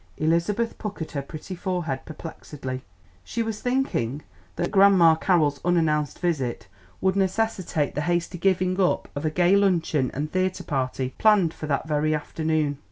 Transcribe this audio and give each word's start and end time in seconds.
Elizabeth 0.17 0.79
puckered 0.79 1.11
her 1.11 1.21
pretty 1.21 1.53
forehead 1.53 2.03
perplexedly; 2.05 2.81
she 3.23 3.43
was 3.43 3.61
thinking 3.61 4.23
that 4.55 4.71
Grandma 4.71 5.13
Carroll's 5.13 5.59
unannounced 5.63 6.17
visit 6.17 6.67
would 7.01 7.15
necessitate 7.15 7.93
the 7.93 8.01
hasty 8.01 8.39
giving 8.39 8.79
up 8.81 9.07
of 9.15 9.25
a 9.25 9.29
gay 9.29 9.55
luncheon 9.55 10.09
and 10.11 10.31
theatre 10.31 10.63
party 10.63 11.13
planned 11.19 11.53
for 11.53 11.67
that 11.67 11.87
very 11.87 12.15
afternoon. 12.15 12.79